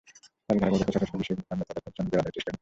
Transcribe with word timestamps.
তার 0.45 0.55
ধারাবাহিকতায় 0.61 0.89
ছোট 0.93 1.01
ছোট 1.07 1.13
বিষগুলোকে 1.19 1.51
আমরা 1.55 1.65
তদন্তের 1.69 1.93
জন্য 1.97 2.07
জোড়া 2.11 2.21
দেওয়ার 2.21 2.35
চেষ্টা 2.35 2.51
করছি। 2.51 2.59